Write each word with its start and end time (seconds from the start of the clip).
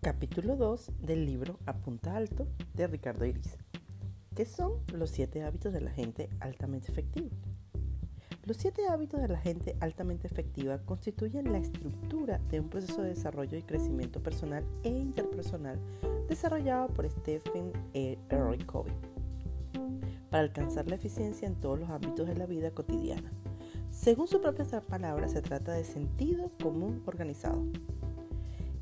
Capítulo 0.00 0.54
2 0.54 0.92
del 1.00 1.26
libro 1.26 1.58
A 1.66 1.74
Punta 1.74 2.16
Alto 2.16 2.46
de 2.72 2.86
Ricardo 2.86 3.24
Iris. 3.24 3.58
¿Qué 4.36 4.44
son 4.44 4.74
los 4.92 5.10
siete 5.10 5.42
hábitos 5.42 5.72
de 5.72 5.80
la 5.80 5.90
gente 5.90 6.30
altamente 6.38 6.92
efectiva? 6.92 7.34
Los 8.44 8.58
siete 8.58 8.86
hábitos 8.86 9.20
de 9.20 9.26
la 9.26 9.40
gente 9.40 9.76
altamente 9.80 10.28
efectiva 10.28 10.78
constituyen 10.78 11.50
la 11.50 11.58
estructura 11.58 12.38
de 12.48 12.60
un 12.60 12.68
proceso 12.68 13.02
de 13.02 13.08
desarrollo 13.08 13.58
y 13.58 13.64
crecimiento 13.64 14.22
personal 14.22 14.64
e 14.84 14.88
interpersonal 14.88 15.80
desarrollado 16.28 16.86
por 16.94 17.10
Stephen 17.10 17.72
E. 17.92 18.18
R. 18.28 18.66
Covey 18.66 18.94
para 20.30 20.44
alcanzar 20.44 20.88
la 20.88 20.94
eficiencia 20.94 21.48
en 21.48 21.56
todos 21.56 21.80
los 21.80 21.90
ámbitos 21.90 22.28
de 22.28 22.36
la 22.36 22.46
vida 22.46 22.70
cotidiana. 22.70 23.32
Según 23.90 24.28
su 24.28 24.40
propia 24.40 24.64
palabra, 24.82 25.28
se 25.28 25.42
trata 25.42 25.72
de 25.72 25.82
sentido 25.82 26.52
común 26.62 27.02
organizado. 27.06 27.64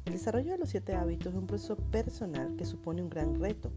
El 0.07 0.13
desarrollo 0.13 0.53
de 0.53 0.59
los 0.59 0.69
siete 0.69 0.95
hábitos 0.95 1.33
es 1.33 1.39
un 1.39 1.49
proceso 1.49 1.77
personal 1.77 2.55
que 2.57 2.65
supone 2.65 3.03
un 3.03 3.11
gran 3.11 3.39
reto, 3.41 3.73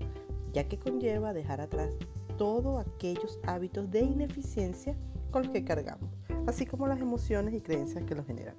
ya 0.53 0.67
que 0.67 0.77
conlleva 0.77 1.33
dejar 1.33 1.59
atrás 1.59 1.89
todos 2.37 2.85
aquellos 2.85 3.39
hábitos 3.47 3.89
de 3.89 4.01
ineficiencia 4.01 4.95
con 5.31 5.43
los 5.43 5.51
que 5.51 5.65
cargamos, 5.65 6.09
así 6.45 6.67
como 6.67 6.87
las 6.87 7.01
emociones 7.01 7.55
y 7.55 7.61
creencias 7.61 8.03
que 8.03 8.13
los 8.13 8.27
generan. 8.27 8.55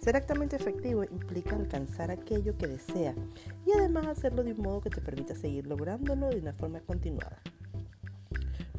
Ser 0.00 0.16
actamente 0.16 0.56
efectivo 0.56 1.04
implica 1.04 1.56
alcanzar 1.56 2.10
aquello 2.10 2.56
que 2.56 2.66
desea 2.66 3.14
y 3.66 3.72
además 3.72 4.06
hacerlo 4.06 4.42
de 4.42 4.52
un 4.52 4.62
modo 4.62 4.80
que 4.80 4.90
te 4.90 5.02
permita 5.02 5.34
seguir 5.34 5.66
lográndolo 5.66 6.30
de 6.30 6.38
una 6.38 6.54
forma 6.54 6.80
continuada. 6.80 7.42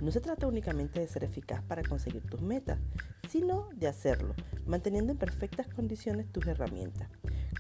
No 0.02 0.12
se 0.12 0.20
trata 0.20 0.48
únicamente 0.48 1.00
de 1.00 1.08
ser 1.08 1.26
eficaz 1.26 1.62
para 1.62 1.84
conseguir 1.84 2.24
tus 2.24 2.42
metas, 2.42 2.80
sino 3.30 3.70
de 3.76 3.88
hacerlo, 3.88 4.34
manteniendo 4.66 5.12
en 5.12 5.20
perfectas 5.20 5.68
condiciones 5.68 6.32
tus 6.32 6.48
herramientas. 6.48 7.10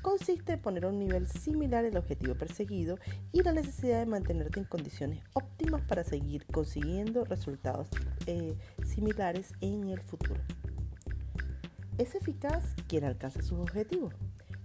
Consiste 0.01 0.53
en 0.53 0.61
poner 0.61 0.85
a 0.85 0.89
un 0.89 0.99
nivel 0.99 1.27
similar 1.27 1.83
el 1.83 1.97
objetivo 1.97 2.35
perseguido 2.35 2.97
y 3.33 3.43
la 3.43 3.51
necesidad 3.51 3.99
de 3.99 4.05
mantenerte 4.05 4.59
en 4.59 4.65
condiciones 4.65 5.23
óptimas 5.33 5.81
para 5.81 6.05
seguir 6.05 6.45
consiguiendo 6.45 7.25
resultados 7.25 7.89
eh, 8.25 8.55
similares 8.85 9.53
en 9.59 9.89
el 9.89 9.99
futuro. 9.99 10.41
Es 11.97 12.15
eficaz 12.15 12.75
quien 12.87 13.03
alcanza 13.03 13.41
sus 13.41 13.59
objetivos. 13.59 14.13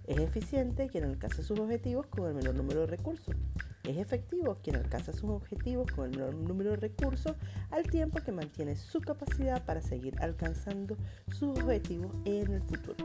Es 0.06 0.18
eficiente 0.18 0.88
quien 0.88 1.04
alcanza 1.04 1.42
sus 1.42 1.58
objetivos 1.58 2.06
con 2.06 2.26
el 2.28 2.34
menor 2.34 2.54
número 2.54 2.80
de 2.80 2.86
recursos. 2.86 3.34
Es 3.82 3.96
efectivo 3.96 4.58
quien 4.62 4.76
alcanza 4.76 5.12
sus 5.12 5.30
objetivos 5.30 5.90
con 5.90 6.04
el 6.04 6.10
menor 6.12 6.34
número 6.34 6.70
de 6.70 6.76
recursos 6.76 7.34
al 7.70 7.84
tiempo 7.84 8.20
que 8.20 8.30
mantiene 8.30 8.76
su 8.76 9.00
capacidad 9.00 9.64
para 9.64 9.82
seguir 9.82 10.14
alcanzando 10.20 10.96
sus 11.28 11.58
objetivos 11.58 12.12
en 12.24 12.52
el 12.52 12.62
futuro. 12.62 12.96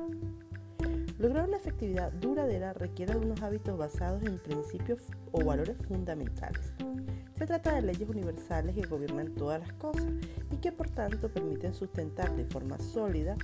Lograr 1.20 1.50
una 1.50 1.58
efectividad 1.58 2.14
duradera 2.14 2.72
requiere 2.72 3.14
de 3.14 3.20
unos 3.20 3.42
hábitos 3.42 3.78
basados 3.78 4.24
en 4.24 4.40
principios 4.40 5.02
o 5.34 5.44
valores 5.44 5.76
fundamentales. 5.86 6.72
Se 7.38 7.46
trata 7.46 7.76
de 7.76 7.82
leyes 7.82 8.08
universales 8.08 8.74
que 8.74 8.88
gobiernan 8.88 9.36
todas 9.36 9.60
las 9.60 9.74
cosas 9.74 10.08
y 10.50 10.56
que 10.58 10.72
por 10.72 10.90
tanto 10.90 11.28
permiten 11.28 11.74
sustentar 11.74 12.34
de 12.38 12.46
forma 12.46 12.78
sólida 12.80 13.36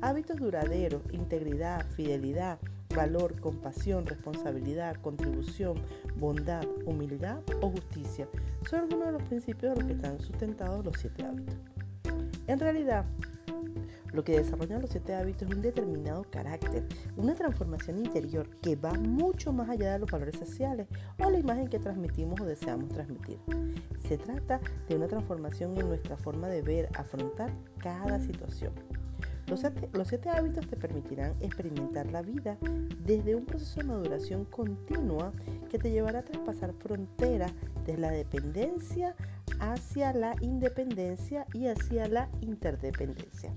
hábitos 0.00 0.38
duraderos, 0.38 1.02
integridad, 1.12 1.86
fidelidad, 1.90 2.58
valor, 2.96 3.38
compasión, 3.38 4.06
responsabilidad, 4.06 4.96
contribución, 4.96 5.80
bondad, 6.16 6.64
humildad 6.84 7.38
o 7.60 7.70
justicia. 7.70 8.28
Son 8.68 8.80
algunos 8.80 9.06
de 9.06 9.12
los 9.12 9.22
principios 9.22 9.74
de 9.74 9.80
los 9.80 9.86
que 9.86 9.94
están 9.94 10.18
sustentados 10.18 10.84
los 10.84 10.96
siete 10.98 11.24
hábitos. 11.24 11.54
En 12.48 12.58
realidad, 12.58 13.04
lo 14.12 14.24
que 14.24 14.36
desarrollan 14.36 14.80
los 14.80 14.90
siete 14.90 15.14
hábitos 15.14 15.48
es 15.48 15.56
un 15.56 15.62
determinado 15.62 16.24
carácter, 16.30 16.86
una 17.16 17.34
transformación 17.34 17.98
interior 17.98 18.48
que 18.60 18.76
va 18.76 18.92
mucho 18.94 19.52
más 19.52 19.68
allá 19.68 19.92
de 19.92 19.98
los 20.00 20.10
valores 20.10 20.36
sociales 20.36 20.88
o 21.18 21.30
la 21.30 21.38
imagen 21.38 21.68
que 21.68 21.78
transmitimos 21.78 22.40
o 22.40 22.44
deseamos 22.44 22.88
transmitir. 22.88 23.38
Se 24.08 24.18
trata 24.18 24.60
de 24.88 24.96
una 24.96 25.06
transformación 25.06 25.76
en 25.78 25.88
nuestra 25.88 26.16
forma 26.16 26.48
de 26.48 26.62
ver, 26.62 26.88
afrontar 26.96 27.52
cada 27.78 28.18
situación. 28.18 28.72
Los 29.46 30.06
siete, 30.06 30.28
hábitos 30.28 30.68
te 30.68 30.76
permitirán 30.76 31.34
experimentar 31.40 32.06
la 32.12 32.22
vida 32.22 32.56
desde 33.04 33.34
un 33.34 33.44
proceso 33.44 33.80
de 33.80 33.86
maduración 33.86 34.44
continua 34.44 35.32
que 35.68 35.76
te 35.76 35.90
llevará 35.90 36.20
a 36.20 36.24
traspasar 36.24 36.72
fronteras 36.74 37.52
desde 37.84 38.00
la 38.00 38.12
dependencia 38.12 39.16
hacia 39.60 40.12
la 40.12 40.34
independencia 40.40 41.46
y 41.52 41.68
hacia 41.68 42.08
la 42.08 42.28
interdependencia. 42.40 43.54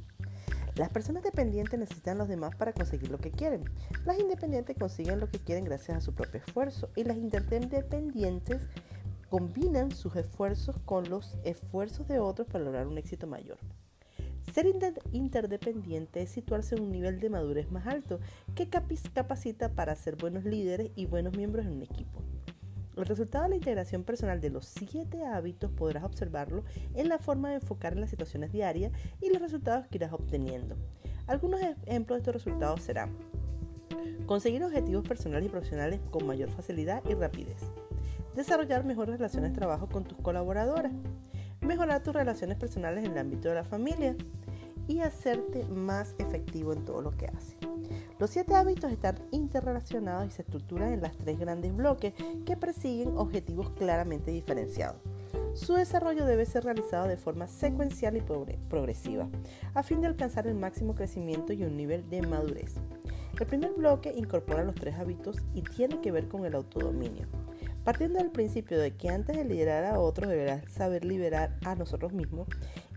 Las 0.76 0.90
personas 0.90 1.22
dependientes 1.22 1.80
necesitan 1.80 2.16
a 2.16 2.20
los 2.20 2.28
demás 2.28 2.56
para 2.56 2.74
conseguir 2.74 3.12
lo 3.12 3.20
que 3.20 3.30
quieren. 3.30 3.64
Las 4.06 4.20
independientes 4.20 4.76
consiguen 4.78 5.20
lo 5.20 5.30
que 5.30 5.38
quieren 5.38 5.66
gracias 5.66 5.98
a 5.98 6.02
su 6.02 6.16
propio 6.16 6.42
esfuerzo 6.44 6.90
y 6.96 7.04
las 7.04 7.18
interdependientes 7.18 8.62
combinan 9.30 9.92
sus 9.92 10.16
esfuerzos 10.16 10.78
con 10.86 11.10
los 11.10 11.38
esfuerzos 11.44 12.08
de 12.08 12.20
otros 12.20 12.48
para 12.48 12.64
lograr 12.64 12.88
un 12.88 12.98
éxito 12.98 13.28
mayor. 13.28 13.60
Ser 14.52 14.66
interdependiente 15.12 16.24
es 16.24 16.32
situarse 16.32 16.76
en 16.76 16.82
un 16.82 16.92
nivel 16.92 17.20
de 17.20 17.30
madurez 17.30 17.72
más 17.72 17.86
alto 17.86 18.20
que 18.56 18.68
capacita 18.68 19.70
para 19.70 19.96
ser 19.96 20.16
buenos 20.16 20.44
líderes 20.44 20.92
y 20.96 21.06
buenos 21.06 21.38
miembros 21.38 21.66
en 21.66 21.74
un 21.74 21.84
equipo. 21.84 22.23
El 22.96 23.06
resultado 23.06 23.46
de 23.46 23.50
la 23.50 23.56
integración 23.56 24.04
personal 24.04 24.40
de 24.40 24.52
los 24.52 24.66
siete 24.66 25.26
hábitos 25.26 25.72
podrás 25.72 26.04
observarlo 26.04 26.64
en 26.94 27.10
la 27.10 27.18
forma 27.18 27.50
de 27.50 27.56
enfocar 27.56 27.94
en 27.94 28.02
las 28.02 28.12
situaciones 28.12 28.52
diarias 28.52 28.92
y 29.20 29.30
los 29.30 29.42
resultados 29.42 29.88
que 29.88 29.98
irás 29.98 30.14
obteniendo. 30.14 30.76
Algunos 31.26 31.60
ejemplos 31.62 32.18
de 32.18 32.20
estos 32.20 32.36
resultados 32.36 32.82
serán 32.84 33.16
conseguir 34.28 34.64
objetivos 34.64 35.08
personales 35.08 35.48
y 35.48 35.52
profesionales 35.52 36.00
con 36.12 36.28
mayor 36.28 36.50
facilidad 36.50 37.04
y 37.10 37.16
rapidez, 37.16 37.62
desarrollar 38.36 38.86
mejores 38.86 39.18
relaciones 39.18 39.52
de 39.52 39.58
trabajo 39.58 39.90
con 39.90 40.04
tus 40.04 40.20
colaboradores, 40.20 40.92
mejorar 41.62 42.04
tus 42.04 42.14
relaciones 42.14 42.58
personales 42.58 43.06
en 43.06 43.14
el 43.14 43.18
ámbito 43.18 43.50
de 43.50 43.56
la 43.56 43.64
familia 43.64 44.16
y 44.88 45.00
hacerte 45.00 45.64
más 45.66 46.14
efectivo 46.20 46.74
en 46.74 46.86
todo 46.86 47.02
lo 47.02 47.12
que 47.12 47.28
haces. 47.28 47.58
Los 48.24 48.30
siete 48.30 48.56
hábitos 48.56 48.90
están 48.90 49.20
interrelacionados 49.32 50.28
y 50.28 50.32
se 50.32 50.44
estructuran 50.44 50.94
en 50.94 51.02
las 51.02 51.18
tres 51.18 51.38
grandes 51.38 51.76
bloques 51.76 52.14
que 52.46 52.56
persiguen 52.56 53.18
objetivos 53.18 53.72
claramente 53.72 54.32
diferenciados. 54.32 54.96
Su 55.56 55.74
desarrollo 55.74 56.26
debe 56.26 56.46
ser 56.46 56.64
realizado 56.64 57.10
de 57.10 57.18
forma 57.18 57.50
secuencial 57.50 58.16
y 58.16 58.22
progresiva, 58.22 59.28
a 59.74 59.84
fin 59.84 60.00
de 60.00 60.08
alcanzar 60.08 60.48
el 60.48 60.56
máximo 60.56 60.96
crecimiento 60.96 61.52
y 61.52 61.66
un 61.66 61.76
nivel 61.76 62.10
de 62.10 62.22
madurez. 62.22 62.76
El 63.38 63.46
primer 63.46 63.74
bloque 63.74 64.14
incorpora 64.16 64.64
los 64.64 64.76
tres 64.76 64.96
hábitos 64.96 65.36
y 65.54 65.62
tiene 65.62 66.00
que 66.00 66.14
ver 66.14 66.30
con 66.30 66.46
el 66.46 66.56
autodominio. 66.56 67.28
Partiendo 67.84 68.20
del 68.20 68.32
principio 68.32 68.80
de 68.80 68.96
que 68.96 69.10
antes 69.10 69.36
de 69.36 69.44
liderar 69.44 69.84
a 69.84 70.00
otros 70.00 70.30
deberás 70.30 70.72
saber 70.72 71.04
liberar 71.04 71.58
a 71.66 71.76
nosotros 71.76 72.14
mismos, 72.14 72.48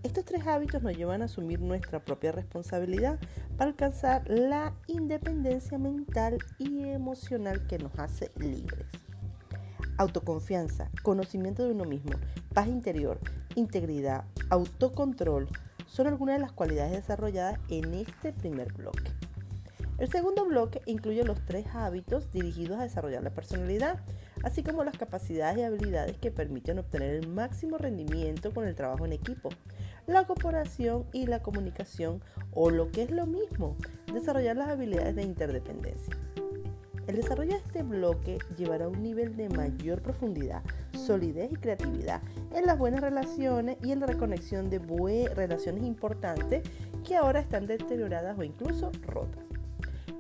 estos 0.05 0.25
tres 0.25 0.47
hábitos 0.47 0.83
nos 0.83 0.97
llevan 0.97 1.23
a 1.23 1.25
asumir 1.25 1.61
nuestra 1.61 2.05
propia 2.05 2.31
responsabilidad 2.31 3.19
para 3.57 3.71
alcanzar 3.71 4.23
la 4.29 4.75
independencia 4.87 5.77
mental 5.79 6.39
y 6.59 6.85
emocional 6.85 7.67
que 7.67 7.79
nos 7.79 7.99
hace 7.99 8.31
libres. 8.37 8.87
Autoconfianza, 9.99 10.91
conocimiento 11.03 11.65
de 11.65 11.73
uno 11.73 11.85
mismo, 11.85 12.13
paz 12.55 12.69
interior, 12.69 13.19
integridad, 13.57 14.25
autocontrol 14.51 15.49
son 15.87 16.07
algunas 16.07 16.37
de 16.37 16.43
las 16.43 16.53
cualidades 16.53 16.93
desarrolladas 16.93 17.59
en 17.71 17.93
este 17.95 18.33
primer 18.33 18.73
bloque. 18.73 19.11
El 19.99 20.11
segundo 20.11 20.45
bloque 20.45 20.83
incluye 20.85 21.25
los 21.25 21.43
tres 21.47 21.67
hábitos 21.75 22.31
dirigidos 22.31 22.79
a 22.79 22.83
desarrollar 22.83 23.23
la 23.23 23.31
personalidad, 23.31 24.05
así 24.43 24.63
como 24.63 24.85
las 24.85 24.97
capacidades 24.97 25.59
y 25.59 25.63
habilidades 25.63 26.19
que 26.19 26.31
permiten 26.31 26.79
obtener 26.79 27.15
el 27.15 27.29
máximo 27.29 27.79
rendimiento 27.79 28.53
con 28.53 28.67
el 28.67 28.75
trabajo 28.75 29.07
en 29.07 29.13
equipo, 29.13 29.51
la 30.07 30.27
cooperación 30.27 31.07
y 31.13 31.27
la 31.27 31.43
comunicación, 31.43 32.23
o 32.53 32.71
lo 32.71 32.91
que 32.91 33.03
es 33.03 33.11
lo 33.11 33.27
mismo, 33.27 33.77
desarrollar 34.13 34.57
las 34.57 34.69
habilidades 34.69 35.17
de 35.17 35.23
interdependencia. 35.23 36.15
El 37.07 37.17
desarrollo 37.17 37.53
de 37.53 37.59
este 37.59 37.83
bloque 37.85 38.39
llevará 38.57 38.87
a 38.87 38.89
un 38.89 39.01
nivel 39.01 39.37
de 39.37 39.49
mayor 39.49 40.03
profundidad, 40.03 40.63
solidez 40.93 41.53
y 41.53 41.57
creatividad 41.57 42.21
en 42.53 42.67
las 42.67 42.79
buenas 42.79 43.01
relaciones 43.01 43.77
y 43.85 43.93
en 43.93 44.01
la 44.01 44.07
reconexión 44.07 44.71
de 44.71 44.81
relaciones 45.35 45.85
importantes 45.85 46.69
que 47.07 47.15
ahora 47.15 47.39
están 47.39 47.67
deterioradas 47.67 48.37
o 48.37 48.43
incluso 48.43 48.91
rotas. 49.03 49.45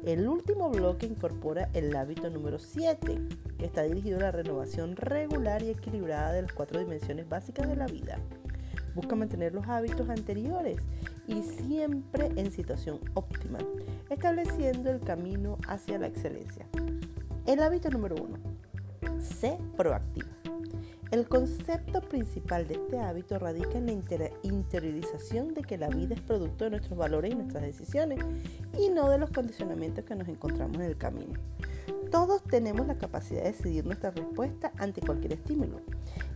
El 0.05 0.29
último 0.29 0.71
bloque 0.71 1.07
incorpora 1.07 1.69
el 1.73 1.95
hábito 1.97 2.31
número 2.31 2.59
7, 2.59 3.21
que 3.59 3.65
está 3.65 3.83
dirigido 3.83 4.19
a 4.19 4.23
la 4.23 4.31
renovación 4.31 4.95
regular 4.97 5.63
y 5.63 5.71
equilibrada 5.71 6.33
de 6.33 6.43
las 6.43 6.53
cuatro 6.53 6.79
dimensiones 6.79 7.29
básicas 7.29 7.69
de 7.69 7.77
la 7.77 7.87
vida. 7.87 8.19
Busca 8.95 9.17
mantener 9.17 9.53
los 9.53 9.67
hábitos 9.67 10.09
anteriores 10.09 10.79
y 11.27 11.43
siempre 11.43 12.31
en 12.37 12.51
situación 12.53 13.01
óptima, 13.15 13.59
estableciendo 14.09 14.91
el 14.91 15.01
camino 15.01 15.59
hacia 15.67 15.99
la 15.99 16.07
excelencia. 16.07 16.67
El 17.47 17.61
hábito 17.63 17.91
número 17.91 18.17
1. 18.17 19.21
Sé 19.21 19.59
proactivo. 19.77 20.36
El 21.13 21.29
concepto 21.29 22.01
principal 22.01 22.67
de 22.67 22.75
este 22.75 22.99
hábito 22.99 23.39
radica 23.39 23.79
en 23.79 23.87
la 23.87 24.31
interiorización 24.43 25.55
de 25.55 25.63
que 25.63 25.79
la 25.79 25.89
vida 25.89 26.15
es 26.15 26.21
producto 26.21 26.65
de 26.65 26.71
nuestros 26.71 26.99
valores 26.99 27.33
y 27.33 27.37
nuestras 27.37 27.63
decisiones 27.63 28.19
y 28.77 28.89
no 28.89 29.09
de 29.09 29.19
los 29.19 29.31
condicionamientos 29.31 30.05
que 30.05 30.17
nos 30.17 30.27
encontramos 30.27 30.77
en 30.79 30.83
el 30.83 30.99
camino. 30.99 31.39
Todos 32.11 32.43
tenemos 32.43 32.89
la 32.89 32.99
capacidad 32.99 33.45
de 33.45 33.53
decidir 33.53 33.87
nuestra 33.87 34.11
respuesta 34.11 34.73
ante 34.79 35.01
cualquier 35.01 35.35
estímulo. 35.35 35.81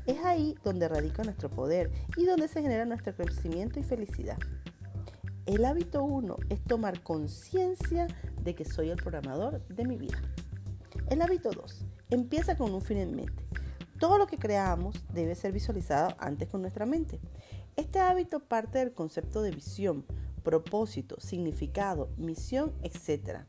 Es 0.07 0.25
ahí 0.25 0.55
donde 0.63 0.89
radica 0.89 1.25
nuestro 1.25 1.51
poder 1.51 1.91
y 2.17 2.25
donde 2.25 2.47
se 2.47 2.63
genera 2.63 2.85
nuestro 2.85 3.13
crecimiento 3.13 3.81
y 3.81 3.83
felicidad. 3.83 4.39
El 5.47 5.65
hábito 5.65 6.05
1 6.05 6.37
es 6.49 6.63
tomar 6.63 7.03
conciencia 7.03 8.07
de 8.45 8.55
que 8.55 8.65
soy 8.65 8.91
el 8.91 8.99
programador 8.99 9.67
de 9.67 9.85
mi 9.85 9.97
vida. 9.97 10.21
El 11.09 11.23
hábito 11.23 11.51
2 11.51 11.85
empieza 12.11 12.57
con 12.57 12.73
un 12.73 12.83
fin 12.83 12.99
en 12.99 13.17
mente. 13.17 13.43
Todo 14.01 14.17
lo 14.17 14.27
que 14.27 14.39
creamos 14.39 14.97
debe 15.13 15.35
ser 15.35 15.53
visualizado 15.53 16.15
antes 16.19 16.49
con 16.49 16.63
nuestra 16.63 16.87
mente. 16.87 17.21
Este 17.77 17.99
hábito 17.99 18.41
parte 18.41 18.79
del 18.79 18.95
concepto 18.95 19.43
de 19.43 19.51
visión, 19.51 20.07
propósito, 20.43 21.21
significado, 21.21 22.09
misión, 22.17 22.73
etc., 22.83 23.41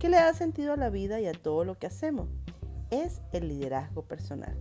que 0.00 0.08
le 0.08 0.16
da 0.16 0.34
sentido 0.34 0.72
a 0.72 0.76
la 0.76 0.90
vida 0.90 1.20
y 1.20 1.28
a 1.28 1.32
todo 1.32 1.64
lo 1.64 1.78
que 1.78 1.86
hacemos. 1.86 2.28
Es 2.90 3.22
el 3.32 3.46
liderazgo 3.46 4.02
personal. 4.02 4.58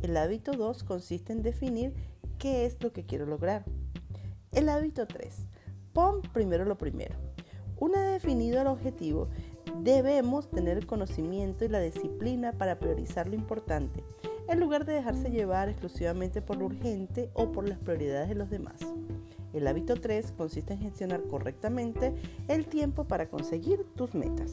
El 0.00 0.16
hábito 0.16 0.52
2 0.52 0.84
consiste 0.84 1.34
en 1.34 1.42
definir 1.42 1.92
qué 2.38 2.64
es 2.64 2.82
lo 2.82 2.94
que 2.94 3.04
quiero 3.04 3.26
lograr. 3.26 3.66
El 4.52 4.70
hábito 4.70 5.06
3. 5.06 5.48
Pon 5.92 6.22
primero 6.32 6.64
lo 6.64 6.78
primero. 6.78 7.16
Una 7.78 8.00
vez 8.00 8.22
definido 8.22 8.62
el 8.62 8.68
objetivo, 8.68 9.28
debemos 9.82 10.48
tener 10.48 10.78
el 10.78 10.86
conocimiento 10.86 11.66
y 11.66 11.68
la 11.68 11.80
disciplina 11.80 12.52
para 12.52 12.78
priorizar 12.78 13.28
lo 13.28 13.34
importante, 13.34 14.02
en 14.48 14.60
lugar 14.60 14.84
de 14.84 14.94
dejarse 14.94 15.30
llevar 15.30 15.68
exclusivamente 15.68 16.42
por 16.42 16.56
lo 16.56 16.66
urgente 16.66 17.30
o 17.34 17.52
por 17.52 17.68
las 17.68 17.78
prioridades 17.78 18.28
de 18.28 18.34
los 18.34 18.50
demás. 18.50 18.76
El 19.52 19.66
hábito 19.66 19.96
3 19.96 20.32
consiste 20.32 20.74
en 20.74 20.80
gestionar 20.80 21.22
correctamente 21.24 22.14
el 22.48 22.66
tiempo 22.66 23.04
para 23.04 23.28
conseguir 23.28 23.84
tus 23.94 24.14
metas. 24.14 24.50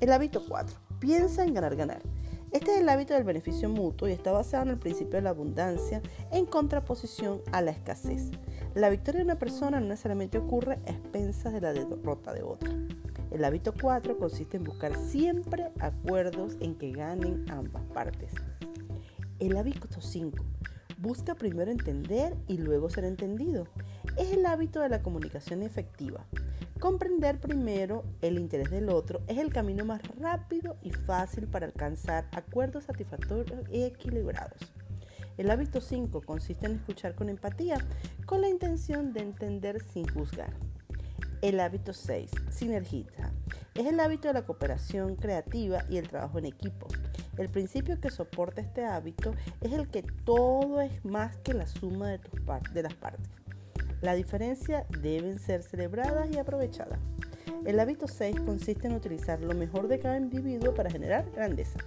El 0.00 0.12
hábito 0.12 0.42
4. 0.46 0.76
Piensa 0.98 1.44
en 1.44 1.54
ganar, 1.54 1.76
ganar. 1.76 2.02
Este 2.50 2.72
es 2.72 2.80
el 2.80 2.88
hábito 2.88 3.14
del 3.14 3.24
beneficio 3.24 3.68
mutuo 3.68 4.08
y 4.08 4.12
está 4.12 4.32
basado 4.32 4.62
en 4.64 4.70
el 4.70 4.78
principio 4.78 5.16
de 5.16 5.22
la 5.22 5.30
abundancia 5.30 6.00
en 6.32 6.46
contraposición 6.46 7.42
a 7.52 7.60
la 7.60 7.72
escasez. 7.72 8.30
La 8.74 8.88
victoria 8.90 9.18
de 9.18 9.24
una 9.26 9.38
persona 9.38 9.80
no 9.80 9.86
necesariamente 9.86 10.38
ocurre 10.38 10.78
a 10.86 10.90
expensas 10.90 11.52
de 11.52 11.60
la 11.60 11.72
derrota 11.72 12.32
de 12.32 12.42
otra. 12.42 12.72
El 13.30 13.44
hábito 13.44 13.74
4 13.78 14.16
consiste 14.16 14.56
en 14.56 14.64
buscar 14.64 14.96
siempre 14.96 15.70
acuerdos 15.78 16.56
en 16.60 16.74
que 16.74 16.92
ganen 16.92 17.44
ambas 17.50 17.82
partes. 17.92 18.32
El 19.38 19.56
hábito 19.56 20.00
5 20.00 20.36
busca 20.98 21.36
primero 21.36 21.70
entender 21.70 22.36
y 22.48 22.58
luego 22.58 22.90
ser 22.90 23.04
entendido 23.04 23.68
es 24.16 24.32
el 24.32 24.44
hábito 24.44 24.80
de 24.80 24.88
la 24.88 25.00
comunicación 25.00 25.62
efectiva. 25.62 26.26
Comprender 26.80 27.38
primero 27.38 28.02
el 28.20 28.36
interés 28.36 28.70
del 28.70 28.88
otro 28.88 29.20
es 29.28 29.38
el 29.38 29.52
camino 29.52 29.84
más 29.84 30.02
rápido 30.18 30.76
y 30.82 30.90
fácil 30.90 31.46
para 31.46 31.66
alcanzar 31.66 32.26
acuerdos 32.32 32.84
satisfactorios 32.84 33.62
y 33.70 33.84
equilibrados. 33.84 34.58
El 35.36 35.52
hábito 35.52 35.80
5 35.80 36.20
consiste 36.22 36.66
en 36.66 36.72
escuchar 36.72 37.14
con 37.14 37.28
empatía, 37.28 37.78
con 38.26 38.40
la 38.40 38.48
intención 38.48 39.12
de 39.12 39.20
entender 39.20 39.80
sin 39.84 40.08
juzgar. 40.08 40.52
El 41.40 41.60
hábito 41.60 41.92
6, 41.92 42.32
sinergiza, 42.50 43.30
es 43.76 43.86
el 43.86 44.00
hábito 44.00 44.26
de 44.26 44.34
la 44.34 44.44
cooperación 44.44 45.14
creativa 45.14 45.84
y 45.88 45.98
el 45.98 46.08
trabajo 46.08 46.40
en 46.40 46.46
equipo. 46.46 46.88
El 47.36 47.48
principio 47.48 48.00
que 48.00 48.10
soporta 48.10 48.60
este 48.60 48.84
hábito 48.84 49.32
es 49.60 49.72
el 49.72 49.86
que 49.86 50.02
todo 50.02 50.80
es 50.80 51.04
más 51.04 51.36
que 51.36 51.54
la 51.54 51.68
suma 51.68 52.08
de, 52.08 52.82
las 52.82 52.94
partes. 52.94 53.28
La 54.00 54.14
diferencia 54.14 54.84
deben 55.00 55.38
ser 55.38 55.62
celebradas 55.62 56.28
y 56.28 56.38
aprovechadas. 56.38 56.98
El 57.64 57.78
hábito 57.78 58.08
6 58.08 58.40
consiste 58.40 58.88
en 58.88 58.94
utilizar 58.94 59.40
lo 59.40 59.54
mejor 59.54 59.86
de 59.86 60.00
cada 60.00 60.16
individuo 60.16 60.74
para 60.74 60.90
generar 60.90 61.30
grandeza. 61.30 61.78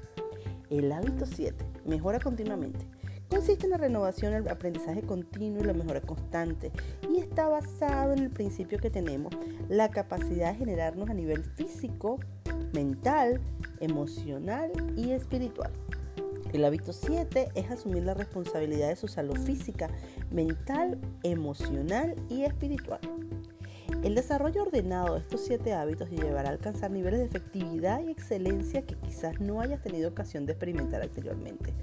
El 0.69 0.93
hábito 0.93 1.25
7, 1.25 1.65
mejora 1.85 2.19
continuamente. 2.21 2.85
Consiste 3.31 3.65
en 3.65 3.71
la 3.71 3.77
renovación, 3.77 4.33
el 4.33 4.49
aprendizaje 4.49 5.03
continuo 5.03 5.63
y 5.63 5.65
la 5.65 5.71
mejora 5.71 6.01
constante 6.01 6.69
y 7.09 7.19
está 7.19 7.47
basado 7.47 8.11
en 8.11 8.19
el 8.19 8.29
principio 8.29 8.77
que 8.77 8.89
tenemos, 8.89 9.33
la 9.69 9.89
capacidad 9.89 10.51
de 10.51 10.57
generarnos 10.59 11.09
a 11.09 11.13
nivel 11.13 11.41
físico, 11.45 12.19
mental, 12.73 13.39
emocional 13.79 14.69
y 14.97 15.11
espiritual. 15.11 15.71
El 16.51 16.65
hábito 16.65 16.91
7 16.91 17.53
es 17.55 17.71
asumir 17.71 18.03
la 18.03 18.15
responsabilidad 18.15 18.89
de 18.89 18.97
su 18.97 19.07
salud 19.07 19.37
física, 19.37 19.89
mental, 20.29 20.99
emocional 21.23 22.15
y 22.29 22.43
espiritual. 22.43 22.99
El 24.03 24.15
desarrollo 24.15 24.63
ordenado 24.63 25.13
de 25.13 25.21
estos 25.21 25.41
siete 25.41 25.73
hábitos 25.73 26.09
te 26.09 26.17
llevará 26.17 26.49
a 26.49 26.51
alcanzar 26.51 26.91
niveles 26.91 27.19
de 27.19 27.27
efectividad 27.27 28.01
y 28.01 28.11
excelencia 28.11 28.81
que 28.81 28.95
quizás 28.95 29.39
no 29.39 29.61
hayas 29.61 29.81
tenido 29.81 30.09
ocasión 30.09 30.45
de 30.45 30.51
experimentar 30.51 31.01
anteriormente. 31.01 31.73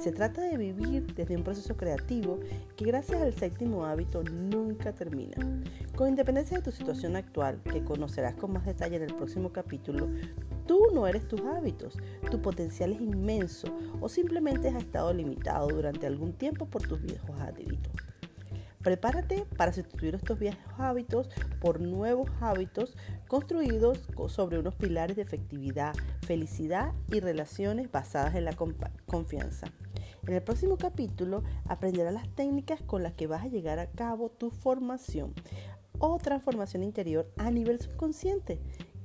Se 0.00 0.12
trata 0.12 0.42
de 0.42 0.56
vivir 0.56 1.12
desde 1.14 1.36
un 1.36 1.42
proceso 1.42 1.76
creativo 1.76 2.38
que 2.76 2.84
gracias 2.84 3.20
al 3.20 3.34
séptimo 3.34 3.84
hábito 3.84 4.22
nunca 4.22 4.92
termina. 4.92 5.36
Con 5.96 6.08
independencia 6.08 6.56
de 6.56 6.62
tu 6.62 6.70
situación 6.70 7.16
actual, 7.16 7.60
que 7.64 7.82
conocerás 7.82 8.34
con 8.34 8.52
más 8.52 8.64
detalle 8.64 8.96
en 8.96 9.02
el 9.02 9.14
próximo 9.14 9.52
capítulo, 9.52 10.08
Tú 10.68 10.88
no 10.92 11.06
eres 11.06 11.26
tus 11.26 11.40
hábitos, 11.40 11.96
tu 12.30 12.42
potencial 12.42 12.92
es 12.92 13.00
inmenso 13.00 13.68
o 14.02 14.08
simplemente 14.10 14.68
has 14.68 14.76
estado 14.76 15.14
limitado 15.14 15.68
durante 15.68 16.06
algún 16.06 16.34
tiempo 16.34 16.66
por 16.66 16.82
tus 16.82 17.00
viejos 17.00 17.40
hábitos. 17.40 17.90
Prepárate 18.82 19.44
para 19.56 19.72
sustituir 19.72 20.14
estos 20.14 20.38
viejos 20.38 20.62
hábitos 20.78 21.28
por 21.60 21.80
nuevos 21.80 22.30
hábitos 22.40 22.96
construidos 23.26 24.08
sobre 24.28 24.58
unos 24.58 24.74
pilares 24.76 25.16
de 25.16 25.22
efectividad, 25.22 25.94
felicidad 26.22 26.92
y 27.12 27.20
relaciones 27.20 27.90
basadas 27.90 28.34
en 28.36 28.44
la 28.44 28.54
confianza. 29.06 29.66
En 30.26 30.34
el 30.34 30.42
próximo 30.42 30.76
capítulo 30.76 31.42
aprenderás 31.66 32.12
las 32.12 32.28
técnicas 32.34 32.80
con 32.82 33.02
las 33.02 33.14
que 33.14 33.26
vas 33.26 33.44
a 33.44 33.48
llegar 33.48 33.78
a 33.78 33.90
cabo 33.90 34.30
tu 34.30 34.50
formación 34.50 35.34
o 35.98 36.18
transformación 36.18 36.82
interior 36.82 37.32
a 37.36 37.50
nivel 37.50 37.80
subconsciente 37.80 38.60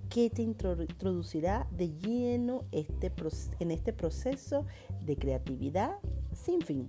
que 0.10 0.30
te 0.30 0.44
introducirá 0.44 1.68
de 1.72 1.90
lleno 1.98 2.66
este, 2.72 3.12
en 3.60 3.72
este 3.72 3.94
proceso 3.94 4.68
de 5.02 5.16
creatividad 5.16 5.96
sin 6.34 6.62
fin. 6.62 6.88